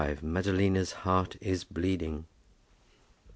MADALINA'S 0.23 0.93
HEART 1.03 1.35
IS 1.41 1.63
BLEEDING. 1.63 2.25